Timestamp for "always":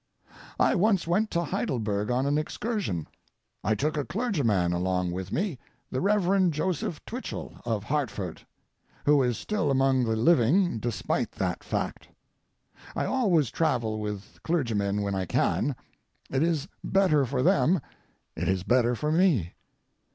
13.05-13.51